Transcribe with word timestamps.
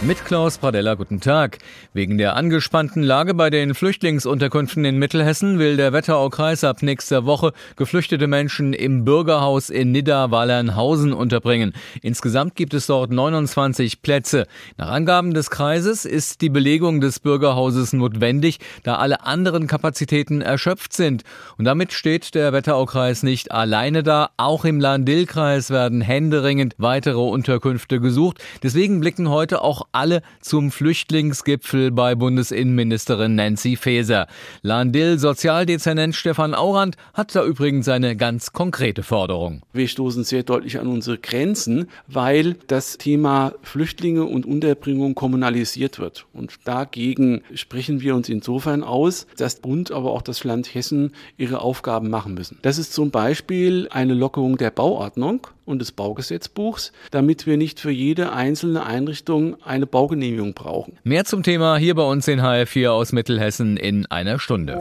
Mit 0.00 0.24
Klaus 0.24 0.58
Pradella, 0.58 0.94
guten 0.94 1.20
Tag. 1.20 1.58
Wegen 1.92 2.18
der 2.18 2.36
angespannten 2.36 3.02
Lage 3.02 3.34
bei 3.34 3.50
den 3.50 3.74
Flüchtlingsunterkünften 3.74 4.84
in 4.84 4.96
Mittelhessen 4.96 5.58
will 5.58 5.76
der 5.76 5.92
Wetteraukreis 5.92 6.62
ab 6.62 6.82
nächster 6.82 7.26
Woche 7.26 7.52
geflüchtete 7.74 8.28
Menschen 8.28 8.74
im 8.74 9.04
Bürgerhaus 9.04 9.70
in 9.70 9.90
Nidda-Wallernhausen 9.90 11.12
unterbringen. 11.12 11.72
Insgesamt 12.00 12.54
gibt 12.54 12.74
es 12.74 12.86
dort 12.86 13.10
29 13.10 14.00
Plätze. 14.00 14.46
Nach 14.76 14.88
Angaben 14.88 15.34
des 15.34 15.50
Kreises 15.50 16.04
ist 16.04 16.42
die 16.42 16.48
Belegung 16.48 17.00
des 17.00 17.18
Bürgerhauses 17.18 17.92
notwendig, 17.92 18.60
da 18.84 18.98
alle 18.98 19.24
anderen 19.24 19.66
Kapazitäten 19.66 20.42
erschöpft 20.42 20.92
sind. 20.92 21.24
Und 21.56 21.64
damit 21.64 21.92
steht 21.92 22.36
der 22.36 22.52
Wetteraukreis 22.52 23.24
nicht 23.24 23.50
alleine 23.50 24.04
da. 24.04 24.30
Auch 24.36 24.64
im 24.64 24.78
Lahn-Dill-Kreis 24.78 25.70
werden 25.70 26.02
händeringend 26.02 26.76
weitere 26.78 27.18
Unterkünfte 27.18 27.98
gesucht. 27.98 28.38
Deswegen 28.62 29.00
blicken 29.00 29.28
heute 29.28 29.60
auch 29.60 29.87
alle 29.92 30.22
zum 30.40 30.70
Flüchtlingsgipfel 30.70 31.90
bei 31.90 32.14
Bundesinnenministerin 32.14 33.34
Nancy 33.34 33.76
Faeser. 33.76 34.26
Landil 34.62 35.18
Sozialdezernent 35.18 36.14
Stefan 36.14 36.54
Aurand 36.54 36.96
hat 37.14 37.34
da 37.34 37.44
übrigens 37.44 37.88
eine 37.88 38.16
ganz 38.16 38.52
konkrete 38.52 39.02
Forderung. 39.02 39.62
Wir 39.72 39.88
stoßen 39.88 40.24
sehr 40.24 40.42
deutlich 40.42 40.78
an 40.78 40.86
unsere 40.86 41.18
Grenzen, 41.18 41.88
weil 42.06 42.56
das 42.66 42.98
Thema 42.98 43.52
Flüchtlinge 43.62 44.24
und 44.24 44.46
Unterbringung 44.46 45.14
kommunalisiert 45.14 45.98
wird. 45.98 46.26
Und 46.32 46.54
dagegen 46.64 47.42
sprechen 47.54 48.00
wir 48.00 48.14
uns 48.14 48.28
insofern 48.28 48.82
aus, 48.82 49.26
dass 49.36 49.60
Bund, 49.60 49.90
aber 49.90 50.12
auch 50.12 50.22
das 50.22 50.44
Land 50.44 50.74
Hessen 50.74 51.12
ihre 51.36 51.60
Aufgaben 51.60 52.10
machen 52.10 52.34
müssen. 52.34 52.58
Das 52.62 52.78
ist 52.78 52.92
zum 52.92 53.10
Beispiel 53.10 53.88
eine 53.90 54.14
Lockerung 54.14 54.56
der 54.58 54.70
Bauordnung 54.70 55.46
und 55.68 55.78
des 55.78 55.92
Baugesetzbuchs, 55.92 56.92
damit 57.10 57.46
wir 57.46 57.56
nicht 57.56 57.78
für 57.78 57.90
jede 57.90 58.32
einzelne 58.32 58.84
Einrichtung 58.84 59.62
eine 59.62 59.86
Baugenehmigung 59.86 60.54
brauchen. 60.54 60.98
Mehr 61.04 61.24
zum 61.24 61.42
Thema 61.42 61.76
hier 61.76 61.94
bei 61.94 62.02
uns 62.02 62.26
in 62.26 62.40
HR4 62.40 62.88
aus 62.88 63.12
Mittelhessen 63.12 63.76
in 63.76 64.06
einer 64.06 64.38
Stunde. 64.38 64.80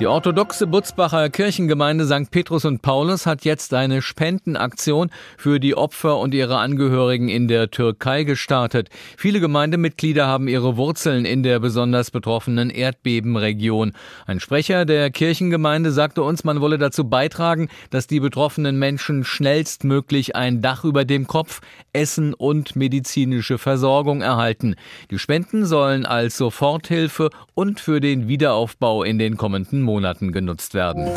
Die 0.00 0.06
orthodoxe 0.06 0.66
Butzbacher 0.66 1.28
Kirchengemeinde 1.28 2.06
St. 2.06 2.30
Petrus 2.30 2.64
und 2.64 2.80
Paulus 2.80 3.26
hat 3.26 3.44
jetzt 3.44 3.74
eine 3.74 4.00
Spendenaktion 4.00 5.10
für 5.36 5.60
die 5.60 5.76
Opfer 5.76 6.16
und 6.16 6.32
ihre 6.32 6.56
Angehörigen 6.56 7.28
in 7.28 7.48
der 7.48 7.70
Türkei 7.70 8.24
gestartet. 8.24 8.88
Viele 9.18 9.40
Gemeindemitglieder 9.40 10.26
haben 10.26 10.48
ihre 10.48 10.78
Wurzeln 10.78 11.26
in 11.26 11.42
der 11.42 11.60
besonders 11.60 12.10
betroffenen 12.10 12.70
Erdbebenregion. 12.70 13.92
Ein 14.24 14.40
Sprecher 14.40 14.86
der 14.86 15.10
Kirchengemeinde 15.10 15.90
sagte 15.90 16.22
uns, 16.22 16.44
man 16.44 16.62
wolle 16.62 16.78
dazu 16.78 17.04
beitragen, 17.04 17.68
dass 17.90 18.06
die 18.06 18.20
betroffenen 18.20 18.78
Menschen 18.78 19.22
schnellstmöglich 19.22 20.34
ein 20.34 20.62
Dach 20.62 20.84
über 20.84 21.04
dem 21.04 21.26
Kopf, 21.26 21.60
Essen 21.92 22.32
und 22.32 22.74
medizinische 22.74 23.58
Versorgung 23.58 24.22
erhalten. 24.22 24.76
Die 25.10 25.18
Spenden 25.18 25.66
sollen 25.66 26.06
als 26.06 26.38
Soforthilfe 26.38 27.28
und 27.52 27.80
für 27.80 28.00
den 28.00 28.28
Wiederaufbau 28.28 29.02
in 29.02 29.18
den 29.18 29.36
kommenden 29.36 29.89
Monaten 29.90 30.30
genutzt 30.30 30.74
werden. 30.74 31.10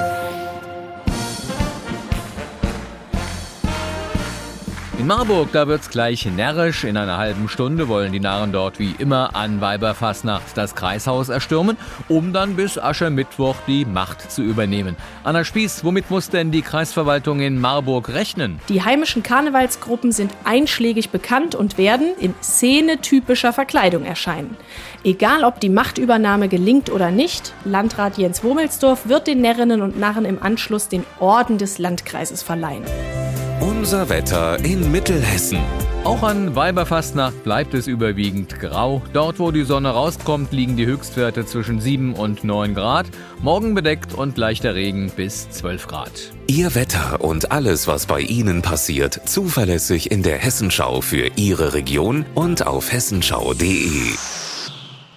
In 5.04 5.08
Marburg, 5.08 5.52
da 5.52 5.68
wird's 5.68 5.90
gleich 5.90 6.26
närrisch. 6.28 6.86
In 6.86 6.96
einer 6.96 7.18
halben 7.18 7.50
Stunde 7.50 7.90
wollen 7.90 8.14
die 8.14 8.22
Narren 8.22 8.54
dort 8.54 8.80
wie 8.80 8.96
immer 9.00 9.36
an 9.36 9.60
Weiberfastnacht 9.60 10.56
das 10.56 10.76
Kreishaus 10.76 11.28
erstürmen, 11.28 11.76
um 12.08 12.32
dann 12.32 12.56
bis 12.56 12.78
Aschermittwoch 12.78 13.58
die 13.68 13.84
Macht 13.84 14.32
zu 14.32 14.42
übernehmen. 14.42 14.96
Anna 15.26 15.44
Spieß, 15.44 15.84
womit 15.84 16.10
muss 16.10 16.30
denn 16.30 16.52
die 16.52 16.62
Kreisverwaltung 16.62 17.42
in 17.42 17.60
Marburg 17.60 18.14
rechnen? 18.14 18.62
Die 18.70 18.82
heimischen 18.82 19.24
Karnevalsgruppen 19.24 20.14
sind 20.14 20.32
einschlägig 20.46 21.10
bekannt 21.10 21.54
und 21.54 21.78
werden 21.78 22.14
in 22.18 22.34
szenetypischer 22.42 23.52
Verkleidung 23.52 24.06
erscheinen. 24.06 24.56
Egal 25.04 25.44
ob 25.44 25.60
die 25.60 25.68
Machtübernahme 25.68 26.48
gelingt 26.48 26.90
oder 26.90 27.12
nicht, 27.12 27.52
Landrat 27.66 28.18
Jens 28.18 28.42
Womelsdorf 28.42 29.10
wird 29.10 29.28
den 29.28 29.42
Närrinnen 29.42 29.82
und 29.82 30.00
Narren 30.00 30.24
im 30.24 30.42
Anschluss 30.42 30.88
den 30.88 31.04
Orden 31.20 31.58
des 31.58 31.78
Landkreises 31.78 32.42
verleihen. 32.42 32.86
Unser 33.66 34.10
Wetter 34.10 34.60
in 34.66 34.92
Mittelhessen. 34.92 35.60
Auch 36.04 36.22
an 36.22 36.54
Weiberfastnacht 36.54 37.46
bleibt 37.46 37.74
es 37.74 37.88
überwiegend 37.88 38.60
grau. 38.60 39.02
Dort, 39.14 39.40
wo 39.40 39.52
die 39.52 39.64
Sonne 39.64 39.92
rauskommt, 39.92 40.52
liegen 40.52 40.76
die 40.76 40.86
Höchstwerte 40.86 41.46
zwischen 41.46 41.80
7 41.80 42.14
und 42.14 42.44
9 42.44 42.76
Grad. 42.76 43.06
Morgen 43.42 43.74
bedeckt 43.74 44.14
und 44.14 44.38
leichter 44.38 44.76
Regen 44.76 45.14
bis 45.16 45.50
12 45.50 45.88
Grad. 45.88 46.12
Ihr 46.48 46.76
Wetter 46.76 47.22
und 47.22 47.54
alles, 47.54 47.88
was 47.88 48.06
bei 48.06 48.20
Ihnen 48.20 48.62
passiert, 48.62 49.22
zuverlässig 49.30 50.12
in 50.12 50.24
der 50.24 50.40
Hessenschau 50.40 51.00
für 51.00 51.32
Ihre 51.38 51.74
Region 51.74 52.26
und 52.36 52.68
auf 52.68 52.92
hessenschau.de. 52.92 54.43